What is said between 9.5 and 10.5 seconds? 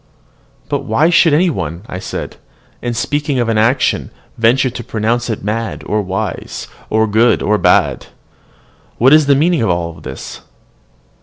of all this?